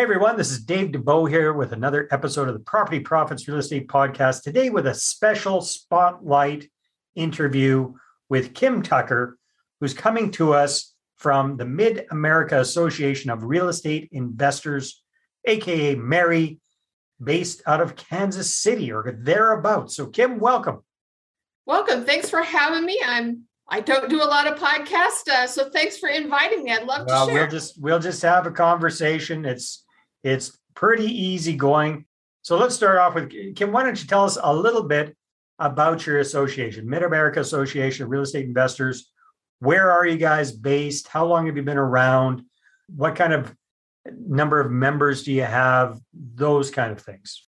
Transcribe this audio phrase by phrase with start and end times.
[0.00, 3.58] Hey everyone, this is Dave Dubeau here with another episode of the Property Profits Real
[3.58, 4.42] Estate Podcast.
[4.42, 6.70] Today with a special spotlight
[7.14, 7.92] interview
[8.30, 9.36] with Kim Tucker,
[9.78, 15.02] who's coming to us from the Mid America Association of Real Estate Investors,
[15.44, 16.60] aka MAREI,
[17.22, 19.96] based out of Kansas City or thereabouts.
[19.96, 20.78] So, Kim, welcome.
[21.66, 22.06] Welcome.
[22.06, 22.98] Thanks for having me.
[23.04, 26.72] I'm I don't do a lot of podcasts, uh, so thanks for inviting me.
[26.72, 27.42] I'd love well, to share.
[27.42, 29.44] We'll just we'll just have a conversation.
[29.44, 29.84] It's
[30.22, 32.04] it's pretty easy going.
[32.42, 33.72] So let's start off with Kim.
[33.72, 35.16] Why don't you tell us a little bit
[35.58, 39.12] about your association, Mid America Association of Real Estate Investors?
[39.58, 41.08] Where are you guys based?
[41.08, 42.44] How long have you been around?
[42.94, 43.54] What kind of
[44.10, 46.00] number of members do you have?
[46.14, 47.46] Those kind of things.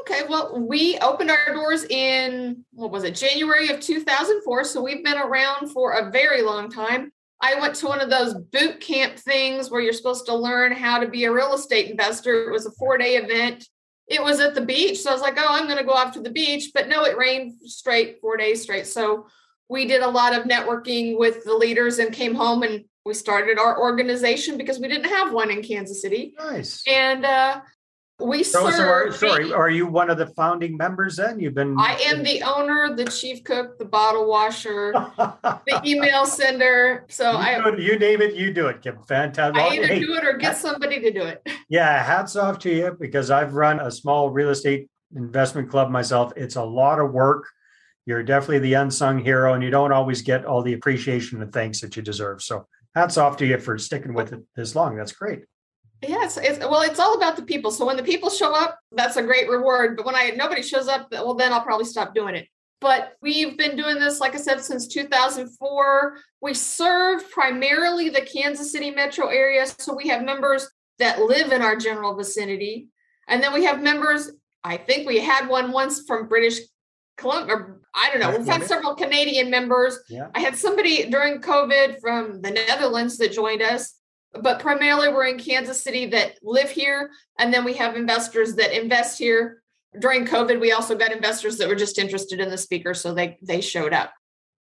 [0.00, 4.64] Okay, well, we opened our doors in what was it, January of 2004.
[4.64, 7.12] So we've been around for a very long time.
[7.40, 10.98] I went to one of those boot camp things where you're supposed to learn how
[10.98, 12.48] to be a real estate investor.
[12.48, 13.66] It was a four day event.
[14.06, 14.98] It was at the beach.
[14.98, 16.72] So I was like, oh, I'm going to go off to the beach.
[16.74, 18.86] But no, it rained straight, four days straight.
[18.86, 19.26] So
[19.68, 23.58] we did a lot of networking with the leaders and came home and we started
[23.58, 26.34] our organization because we didn't have one in Kansas City.
[26.38, 26.82] Nice.
[26.86, 27.60] And uh,
[28.20, 29.14] we so, serve.
[29.14, 31.16] So are, sorry, are you one of the founding members?
[31.16, 31.78] Then you've been.
[31.78, 37.06] I am the owner, the chief cook, the bottle washer, the email sender.
[37.08, 37.68] So you I.
[37.68, 38.82] It, you name it, you do it.
[38.82, 38.98] Kim.
[39.08, 39.60] Fantastic.
[39.60, 41.46] I either hey, do it or get somebody to do it.
[41.68, 46.32] Yeah, hats off to you because I've run a small real estate investment club myself.
[46.36, 47.46] It's a lot of work.
[48.06, 51.80] You're definitely the unsung hero, and you don't always get all the appreciation and thanks
[51.80, 52.42] that you deserve.
[52.42, 54.96] So hats off to you for sticking with it this long.
[54.96, 55.40] That's great.
[56.02, 57.70] Yes, it's, well, it's all about the people.
[57.70, 59.96] So when the people show up, that's a great reward.
[59.96, 62.48] But when I nobody shows up, well, then I'll probably stop doing it.
[62.80, 66.16] But we've been doing this, like I said, since 2004.
[66.40, 69.66] We serve primarily the Kansas City metro area.
[69.66, 70.66] So we have members
[70.98, 72.88] that live in our general vicinity.
[73.28, 74.30] And then we have members,
[74.64, 76.60] I think we had one once from British
[77.18, 77.66] Columbia.
[77.94, 78.36] I don't know.
[78.36, 79.98] We've had several Canadian members.
[80.08, 80.28] Yeah.
[80.34, 83.99] I had somebody during COVID from the Netherlands that joined us
[84.32, 87.10] but primarily we're in Kansas City that live here.
[87.38, 89.62] And then we have investors that invest here.
[89.98, 93.38] During COVID, we also got investors that were just interested in the speaker, so they
[93.42, 94.12] they showed up.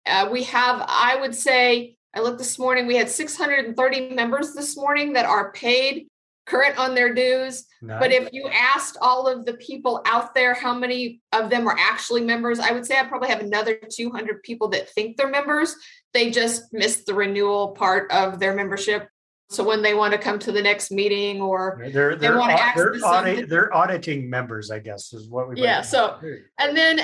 [0.07, 4.75] Uh, we have, I would say, I looked this morning, we had 630 members this
[4.75, 6.07] morning that are paid,
[6.47, 7.65] current on their dues.
[7.81, 7.99] Nice.
[7.99, 11.77] But if you asked all of the people out there how many of them are
[11.77, 15.75] actually members, I would say I probably have another 200 people that think they're members.
[16.13, 19.09] They just missed the renewal part of their membership
[19.49, 22.51] so when they want to come to the next meeting or they're, they're, they want
[22.51, 25.55] to access they're, audit, they're auditing members, I guess, is what we.
[25.55, 25.61] Do.
[25.61, 25.81] Yeah.
[25.81, 26.19] So
[26.59, 26.99] and then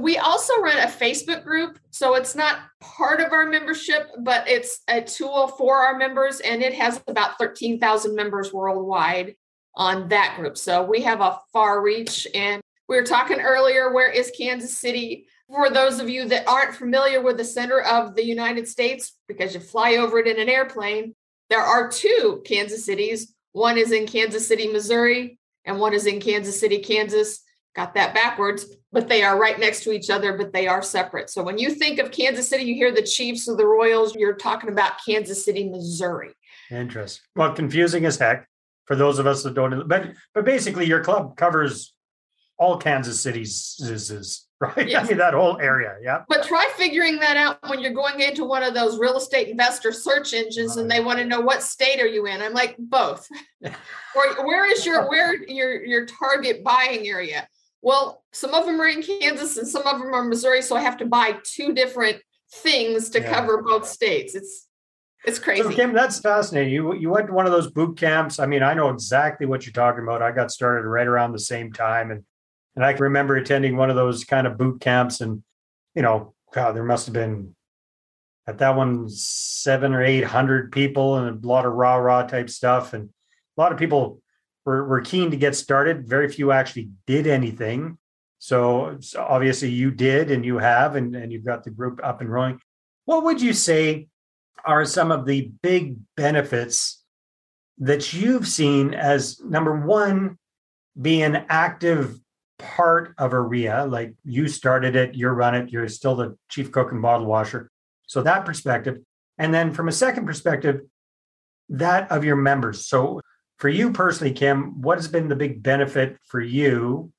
[0.00, 1.78] we also run a Facebook group.
[1.90, 6.62] So it's not part of our membership, but it's a tool for our members, and
[6.62, 9.36] it has about thirteen thousand members worldwide
[9.74, 10.56] on that group.
[10.56, 12.26] So we have a far reach.
[12.34, 13.92] And we were talking earlier.
[13.92, 15.26] Where is Kansas City?
[15.48, 19.52] For those of you that aren't familiar with the center of the United States, because
[19.52, 21.14] you fly over it in an airplane,
[21.50, 23.34] there are two Kansas cities.
[23.52, 27.42] One is in Kansas City, Missouri, and one is in Kansas City, Kansas.
[27.76, 31.30] Got that backwards, but they are right next to each other, but they are separate.
[31.30, 34.34] So when you think of Kansas City, you hear the Chiefs or the Royals, you're
[34.34, 36.32] talking about Kansas City, Missouri.
[36.70, 37.22] Interesting.
[37.36, 38.48] Well, confusing as heck
[38.86, 41.94] for those of us that don't, but but basically your club covers
[42.58, 43.76] all Kansas City's
[44.76, 44.88] right?
[44.88, 45.06] Yes.
[45.06, 45.96] I mean, that whole area.
[46.02, 46.22] Yeah.
[46.28, 49.90] But try figuring that out when you're going into one of those real estate investor
[49.90, 52.42] search engines and they want to know what state are you in?
[52.42, 53.26] I'm like, both.
[53.64, 57.48] or where is your where your your target buying area?
[57.80, 60.60] Well, some of them are in Kansas and some of them are Missouri.
[60.60, 62.20] So I have to buy two different
[62.52, 63.32] things to yeah.
[63.32, 64.34] cover both states.
[64.34, 64.68] It's
[65.24, 65.62] it's crazy.
[65.62, 66.74] So Kim, that's fascinating.
[66.74, 68.38] You you went to one of those boot camps.
[68.38, 70.20] I mean, I know exactly what you're talking about.
[70.20, 72.24] I got started right around the same time and
[72.80, 75.42] and I can remember attending one of those kind of boot camps, and
[75.94, 77.54] you know, God, there must have been
[78.46, 82.48] at that one seven or eight hundred people, and a lot of rah rah type
[82.48, 83.10] stuff, and
[83.58, 84.22] a lot of people
[84.64, 86.08] were were keen to get started.
[86.08, 87.98] Very few actually did anything.
[88.38, 92.22] So, so obviously, you did, and you have, and and you've got the group up
[92.22, 92.62] and rolling.
[93.04, 94.08] What would you say
[94.64, 97.04] are some of the big benefits
[97.76, 100.38] that you've seen as number one,
[100.98, 102.18] being active
[102.60, 106.92] part of ARIA, like you started it, you run it, you're still the chief cook
[106.92, 107.70] and bottle washer.
[108.06, 108.98] So that perspective.
[109.38, 110.80] And then from a second perspective,
[111.70, 112.86] that of your members.
[112.86, 113.20] So
[113.58, 117.12] for you personally, Kim, what has been the big benefit for you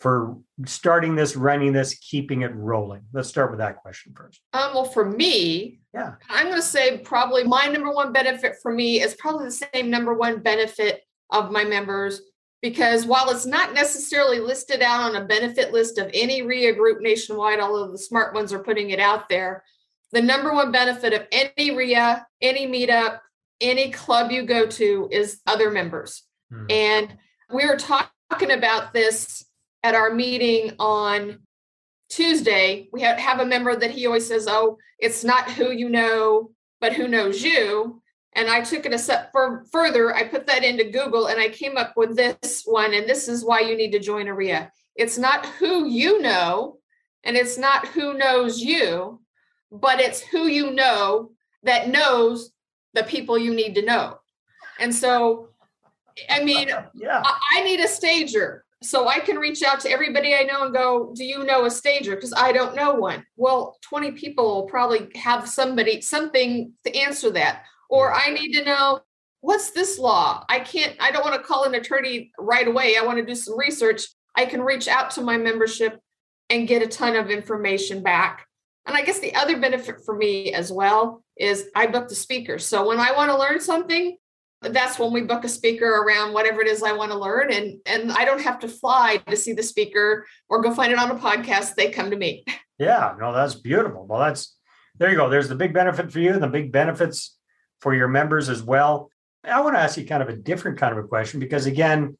[0.00, 0.36] for
[0.66, 3.02] starting this, running this, keeping it rolling?
[3.12, 4.40] Let's start with that question first.
[4.52, 8.72] Um, well, for me, yeah, I'm going to say probably my number one benefit for
[8.72, 12.20] me is probably the same number one benefit of my members
[12.64, 17.02] because while it's not necessarily listed out on a benefit list of any RIA group
[17.02, 19.62] nationwide, although the smart ones are putting it out there,
[20.12, 23.18] the number one benefit of any RIA, any meetup,
[23.60, 26.22] any club you go to is other members.
[26.50, 26.64] Hmm.
[26.70, 27.18] And
[27.52, 29.44] we were talking about this
[29.82, 31.40] at our meeting on
[32.08, 32.88] Tuesday.
[32.94, 36.52] We have, have a member that he always says, Oh, it's not who you know,
[36.80, 38.00] but who knows you.
[38.36, 40.14] And I took it a step for, further.
[40.14, 42.92] I put that into Google and I came up with this one.
[42.92, 44.72] And this is why you need to join ARIA.
[44.96, 46.78] It's not who you know,
[47.22, 49.20] and it's not who knows you,
[49.70, 51.30] but it's who you know
[51.62, 52.52] that knows
[52.92, 54.18] the people you need to know.
[54.78, 55.48] And so,
[56.28, 57.22] I mean, yeah.
[57.24, 58.64] I, I need a stager.
[58.82, 61.70] So I can reach out to everybody I know and go, Do you know a
[61.70, 62.14] stager?
[62.14, 63.24] Because I don't know one.
[63.36, 68.64] Well, 20 people will probably have somebody, something to answer that or I need to
[68.64, 69.00] know
[69.40, 70.44] what's this law?
[70.48, 72.96] I can't, I don't want to call an attorney right away.
[72.96, 74.02] I want to do some research.
[74.34, 76.00] I can reach out to my membership
[76.50, 78.46] and get a ton of information back.
[78.86, 82.58] And I guess the other benefit for me as well is I book the speaker.
[82.58, 84.16] So when I want to learn something,
[84.62, 87.52] that's when we book a speaker around whatever it is I want to learn.
[87.52, 90.98] And and I don't have to fly to see the speaker or go find it
[90.98, 91.74] on a podcast.
[91.74, 92.44] They come to me.
[92.76, 94.04] Yeah, no, that's beautiful.
[94.04, 94.56] Well, that's
[94.98, 95.30] there you go.
[95.30, 97.38] There's the big benefit for you and the big benefits
[97.84, 99.10] for your members as well.
[99.44, 102.16] I want to ask you kind of a different kind of a question because, again,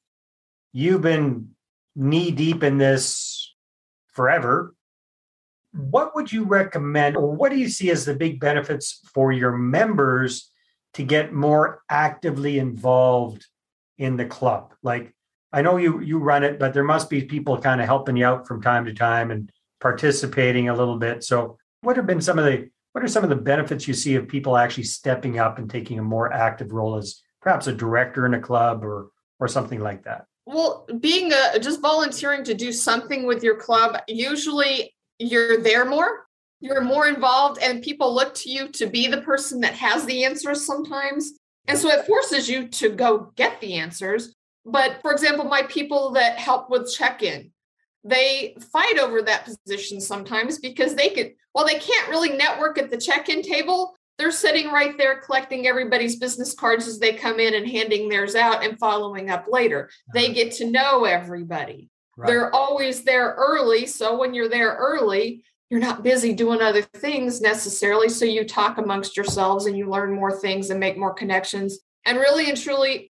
[0.74, 1.54] you've been
[1.96, 3.56] knee deep in this
[4.08, 4.74] forever.
[5.72, 9.52] What would you recommend, or what do you see as the big benefits for your
[9.52, 10.52] members
[10.92, 13.46] to get more actively involved
[13.96, 14.74] in the club?
[14.82, 15.14] Like,
[15.50, 18.26] I know you you run it, but there must be people kind of helping you
[18.26, 19.50] out from time to time and
[19.80, 21.24] participating a little bit.
[21.24, 24.14] So, what have been some of the what are some of the benefits you see
[24.14, 28.24] of people actually stepping up and taking a more active role as perhaps a director
[28.24, 29.10] in a club or
[29.40, 30.26] or something like that?
[30.46, 36.26] Well, being a just volunteering to do something with your club, usually you're there more,
[36.60, 40.24] you're more involved, and people look to you to be the person that has the
[40.24, 41.32] answers sometimes.
[41.66, 44.36] And so it forces you to go get the answers.
[44.64, 47.50] But for example, my people that help with check in,
[48.04, 52.90] they fight over that position sometimes because they could well they can't really network at
[52.90, 57.54] the check-in table they're sitting right there collecting everybody's business cards as they come in
[57.54, 59.90] and handing theirs out and following up later.
[60.12, 60.34] They uh-huh.
[60.34, 61.90] get to know everybody.
[62.16, 62.28] Right.
[62.28, 67.40] they're always there early so when you're there early you're not busy doing other things
[67.40, 71.80] necessarily so you talk amongst yourselves and you learn more things and make more connections.
[72.06, 73.10] And really and truly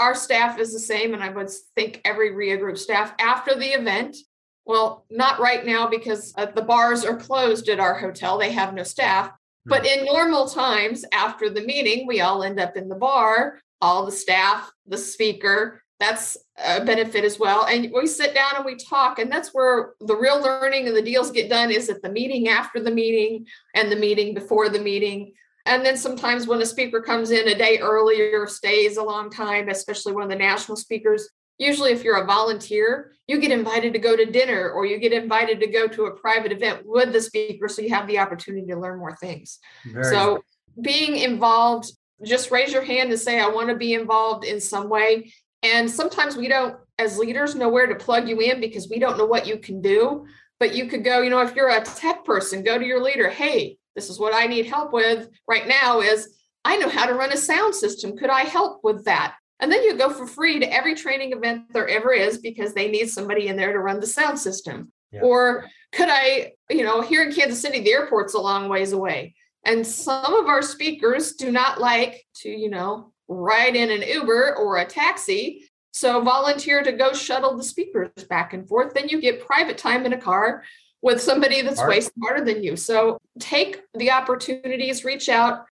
[0.00, 3.68] our staff is the same, and I would think every RIA group staff after the
[3.68, 4.16] event.
[4.64, 8.38] Well, not right now because uh, the bars are closed at our hotel.
[8.38, 9.30] They have no staff.
[9.66, 14.06] But in normal times, after the meeting, we all end up in the bar, all
[14.06, 15.82] the staff, the speaker.
[15.98, 17.66] That's a benefit as well.
[17.66, 19.18] And we sit down and we talk.
[19.18, 22.48] And that's where the real learning and the deals get done is at the meeting
[22.48, 25.34] after the meeting and the meeting before the meeting.
[25.66, 29.68] And then sometimes when a speaker comes in a day earlier, stays a long time,
[29.68, 31.28] especially one of the national speakers,
[31.58, 35.12] usually if you're a volunteer, you get invited to go to dinner or you get
[35.12, 38.66] invited to go to a private event with the speaker so you have the opportunity
[38.66, 39.58] to learn more things.
[39.84, 40.42] Very so nice.
[40.80, 41.92] being involved,
[42.24, 45.32] just raise your hand and say, I want to be involved in some way.
[45.62, 49.18] And sometimes we don't, as leaders, know where to plug you in because we don't
[49.18, 50.26] know what you can do.
[50.58, 53.28] But you could go, you know, if you're a tech person, go to your leader.
[53.28, 57.12] Hey, this is what I need help with right now is I know how to
[57.12, 58.16] run a sound system.
[58.16, 59.34] Could I help with that?
[59.60, 62.90] And then you go for free to every training event there ever is because they
[62.90, 64.90] need somebody in there to run the sound system.
[65.12, 65.20] Yeah.
[65.20, 69.34] Or could I, you know, here in Kansas City, the airport's a long ways away.
[69.66, 74.56] And some of our speakers do not like to, you know, ride in an Uber
[74.56, 75.68] or a taxi.
[75.90, 78.94] So volunteer to go shuttle the speakers back and forth.
[78.94, 80.62] Then you get private time in a car
[81.02, 82.76] with somebody that's way smarter than you.
[82.76, 85.64] So take the opportunities, reach out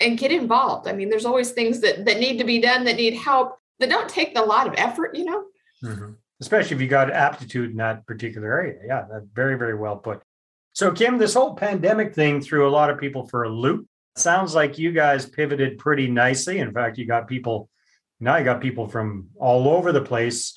[0.00, 0.88] and get involved.
[0.88, 3.88] I mean, there's always things that that need to be done that need help that
[3.88, 5.44] don't take a lot of effort, you know.
[5.82, 6.12] Mm-hmm.
[6.40, 8.80] Especially if you got aptitude in that particular area.
[8.86, 10.22] Yeah, that's very, very well put.
[10.72, 13.86] So, Kim, this whole pandemic thing threw a lot of people for a loop.
[14.16, 16.58] Sounds like you guys pivoted pretty nicely.
[16.58, 17.68] In fact, you got people
[18.20, 20.54] now you got people from all over the place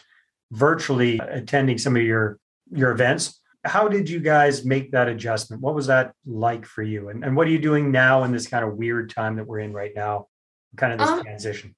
[0.51, 2.39] virtually attending some of your
[2.71, 5.61] your events how did you guys make that adjustment?
[5.61, 7.09] What was that like for you?
[7.09, 9.59] And, and what are you doing now in this kind of weird time that we're
[9.59, 10.27] in right now?
[10.75, 11.75] Kind of this um, transition.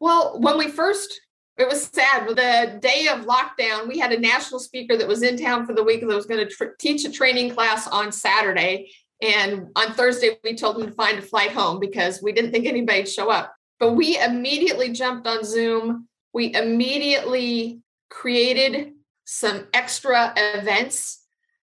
[0.00, 1.20] Well, when we first,
[1.56, 2.28] it was sad.
[2.28, 5.82] The day of lockdown, we had a national speaker that was in town for the
[5.82, 8.92] week that was going to tr- teach a training class on Saturday.
[9.22, 12.66] And on Thursday, we told him to find a flight home because we didn't think
[12.66, 13.54] anybody'd show up.
[13.80, 16.08] But we immediately jumped on Zoom.
[16.32, 18.92] We immediately created
[19.24, 21.23] some extra events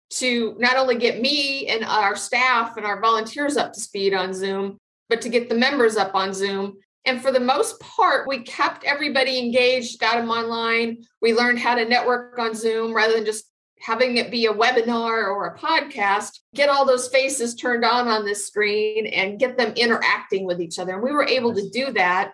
[0.08, 4.32] to not only get me and our staff and our volunteers up to speed on
[4.32, 6.76] Zoom, but to get the members up on Zoom.
[7.04, 11.04] And for the most part, we kept everybody engaged, got them online.
[11.22, 13.44] We learned how to network on Zoom rather than just
[13.80, 18.25] having it be a webinar or a podcast, get all those faces turned on on
[18.25, 20.94] this screen and get them interacting with each other.
[20.94, 22.32] And we were able to do that.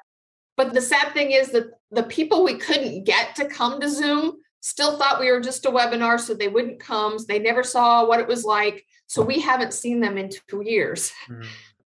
[0.56, 4.36] But the sad thing is that the people we couldn't get to come to Zoom
[4.62, 7.18] still thought we were just a webinar, so they wouldn't come.
[7.28, 8.86] They never saw what it was like.
[9.06, 11.12] So we haven't seen them in two years.
[11.28, 11.42] Mm-hmm.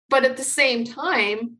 [0.09, 1.57] But at the same time,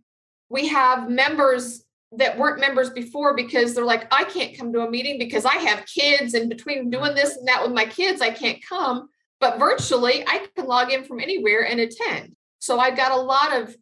[0.50, 4.90] we have members that weren't members before because they're like, I can't come to a
[4.90, 8.30] meeting because I have kids, and between doing this and that with my kids, I
[8.30, 9.10] can't come.
[9.40, 12.36] But virtually, I can log in from anywhere and attend.
[12.60, 13.76] So I've got a lot of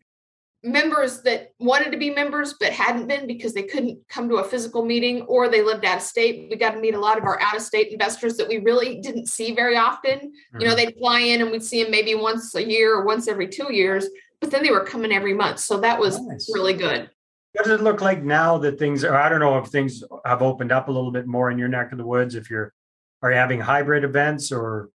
[0.63, 4.43] members that wanted to be members but hadn't been because they couldn't come to a
[4.43, 6.47] physical meeting or they lived out of state.
[6.49, 9.01] We got to meet a lot of our out of state investors that we really
[9.01, 10.19] didn't see very often.
[10.19, 10.59] Mm-hmm.
[10.61, 10.85] You know, mm-hmm.
[10.85, 13.73] they'd fly in and we'd see them maybe once a year or once every two
[13.73, 14.07] years,
[14.39, 15.59] but then they were coming every month.
[15.59, 16.49] So that was nice.
[16.53, 17.09] really good.
[17.51, 20.41] What does it look like now that things are, I don't know if things have
[20.41, 22.73] opened up a little bit more in your neck of the woods, if you're,
[23.21, 24.89] are you having hybrid events or,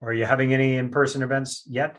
[0.00, 1.98] or are you having any in-person events yet?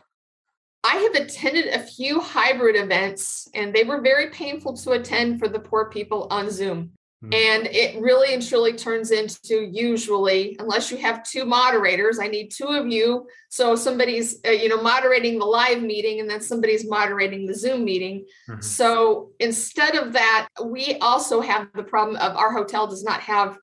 [0.84, 5.48] I have attended a few hybrid events and they were very painful to attend for
[5.48, 6.92] the poor people on Zoom.
[7.22, 7.34] Mm-hmm.
[7.34, 12.48] And it really and truly turns into usually, unless you have two moderators, I need
[12.48, 13.28] two of you.
[13.48, 17.84] So somebody's, uh, you know, moderating the live meeting and then somebody's moderating the Zoom
[17.84, 18.26] meeting.
[18.50, 18.60] Mm-hmm.
[18.60, 23.56] So instead of that, we also have the problem of our hotel does not have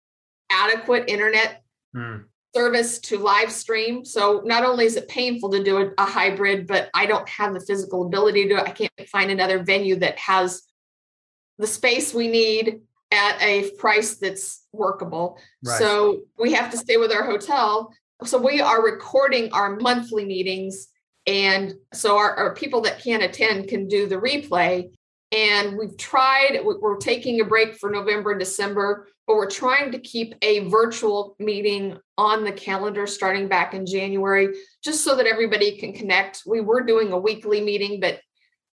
[0.50, 1.62] adequate internet
[1.96, 2.24] mm
[2.56, 4.04] service to live stream.
[4.04, 7.54] So not only is it painful to do a, a, hybrid, but I don't have
[7.54, 10.64] the physical ability to, I can't find another venue that has
[11.60, 15.38] the space we need at a price that's workable.
[15.64, 15.78] Right.
[15.78, 17.92] So we have to stay with our hotel.
[18.24, 20.88] So we are recording our monthly meetings.
[21.28, 24.92] And so our, our people that can't attend can do the replay.
[25.32, 30.00] And we've tried, we're taking a break for November and December, but we're trying to
[30.00, 35.78] keep a virtual meeting on the calendar starting back in January, just so that everybody
[35.78, 36.42] can connect.
[36.48, 38.22] We were doing a weekly meeting, but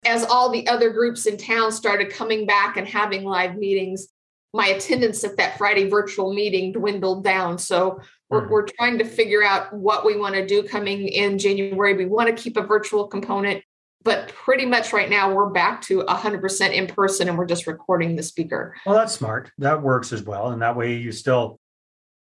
[0.07, 4.09] as all the other groups in town started coming back and having live meetings,
[4.55, 7.59] my attendance at that Friday virtual meeting dwindled down.
[7.59, 8.51] So we're, mm.
[8.51, 11.95] we're trying to figure out what we want to do coming in January.
[11.95, 13.63] We want to keep a virtual component
[14.07, 18.15] but pretty much right now we're back to 100% in person and we're just recording
[18.15, 18.77] the speaker.
[18.87, 19.51] Well that's smart.
[19.59, 20.53] That works as well.
[20.53, 21.59] And that way you still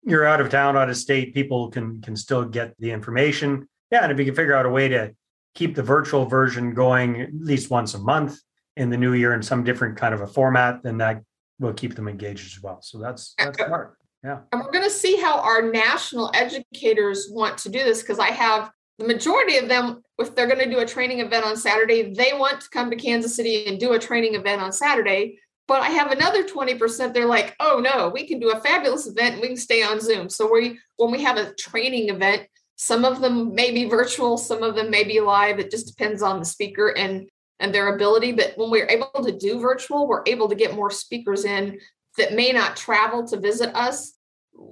[0.01, 1.33] you're out of town out of state.
[1.33, 3.67] People can can still get the information.
[3.91, 5.13] Yeah and if you can figure out a way to
[5.55, 8.39] keep the virtual version going at least once a month
[8.77, 11.21] in the new year in some different kind of a format then that
[11.59, 12.81] will keep them engaged as well.
[12.81, 13.97] So that's that's smart.
[14.23, 14.39] yeah.
[14.53, 18.29] And we're going to see how our national educators want to do this because i
[18.29, 22.13] have the majority of them, if they're going to do a training event on Saturday,
[22.13, 25.39] they want to come to Kansas City and do a training event on Saturday.
[25.67, 29.33] But I have another 20%, they're like, oh no, we can do a fabulous event
[29.33, 30.29] and we can stay on Zoom.
[30.29, 34.61] So we when we have a training event, some of them may be virtual, some
[34.61, 35.59] of them may be live.
[35.59, 38.33] It just depends on the speaker and and their ability.
[38.33, 41.79] But when we're able to do virtual, we're able to get more speakers in
[42.17, 44.13] that may not travel to visit us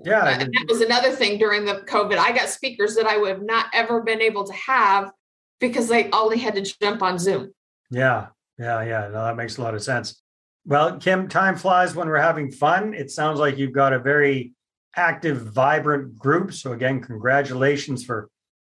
[0.04, 0.40] yeah.
[0.40, 2.18] And that was another thing during the COVID.
[2.18, 5.12] I got speakers that I would have not ever been able to have
[5.60, 7.54] because they only had to jump on Zoom.
[7.90, 8.28] Yeah.
[8.58, 8.84] Yeah.
[8.84, 9.10] Yeah.
[9.12, 10.22] No, that makes a lot of sense.
[10.66, 12.94] Well, Kim, time flies when we're having fun.
[12.94, 14.54] It sounds like you've got a very
[14.96, 16.54] active, vibrant group.
[16.54, 18.30] So, again, congratulations for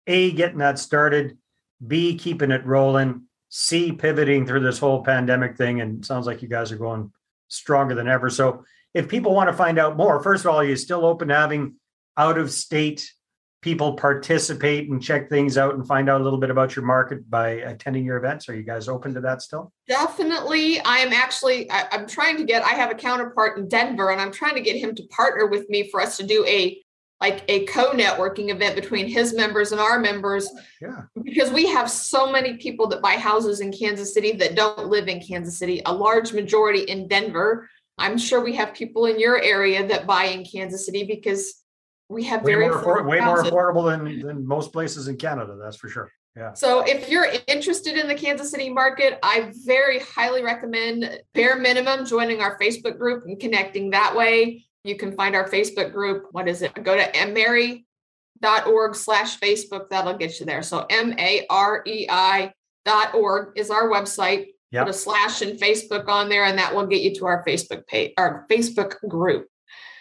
[0.07, 1.39] A, getting that started,
[1.87, 5.81] B, keeping it rolling, C, pivoting through this whole pandemic thing.
[5.81, 7.13] And sounds like you guys are going
[7.49, 8.31] stronger than ever.
[8.31, 8.65] So,
[8.97, 11.35] if people want to find out more, first of all, are you still open to
[11.35, 11.75] having
[12.17, 13.13] out of state
[13.61, 17.29] people participate and check things out and find out a little bit about your market
[17.29, 18.49] by attending your events?
[18.49, 19.71] Are you guys open to that still?
[19.87, 20.81] Definitely.
[20.81, 24.21] I am actually, I, am trying to get, I have a counterpart in Denver and
[24.21, 26.81] I'm trying to get him to partner with me for us to do a
[27.19, 30.51] like a co-networking event between his members and our members
[30.83, 34.89] yeah because we have so many people that buy houses in Kansas City that don't
[34.89, 39.19] live in Kansas City a large majority in Denver I'm sure we have people in
[39.19, 41.63] your area that buy in Kansas City because
[42.09, 45.57] we have way very more affordable, way more affordable than than most places in Canada.
[45.61, 46.11] That's for sure.
[46.37, 46.53] Yeah.
[46.53, 52.05] So if you're interested in the Kansas City market, I very highly recommend bare minimum
[52.05, 54.67] joining our Facebook group and connecting that way.
[54.85, 56.27] You can find our Facebook group.
[56.33, 56.75] What is it?
[56.85, 59.89] Go to marei.org slash Facebook.
[59.89, 60.63] That'll get you there.
[60.63, 62.53] So M-A-R-E-I
[62.85, 64.49] dot org is our website.
[64.77, 64.87] Yep.
[64.89, 67.87] Put a slash in Facebook on there, and that will get you to our Facebook
[67.87, 69.49] page, our Facebook group.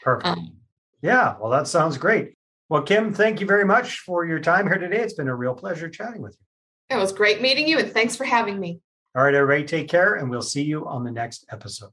[0.04, 0.28] Perfect.
[0.28, 0.58] Um,
[1.02, 1.36] yeah.
[1.40, 2.34] Well, that sounds great.
[2.68, 5.00] Well, Kim, thank you very much for your time here today.
[5.00, 6.98] It's been a real pleasure chatting with you.
[6.98, 8.82] it was great meeting you, and thanks for having me.
[9.16, 11.92] All right, everybody, take care, and we'll see you on the next episode.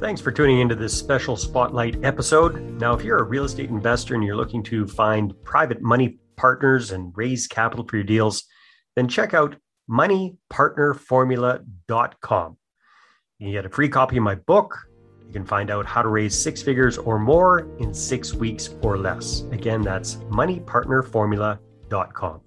[0.00, 2.60] Thanks for tuning into this special spotlight episode.
[2.80, 6.90] Now, if you're a real estate investor and you're looking to find private money partners
[6.90, 8.42] and raise capital for your deals,
[8.96, 9.54] then check out
[9.90, 12.56] moneypartnerformula.com.
[13.38, 14.78] You can get a free copy of my book.
[15.26, 18.98] You can find out how to raise six figures or more in six weeks or
[18.98, 19.40] less.
[19.50, 22.40] Again, that's moneypartnerformula.com.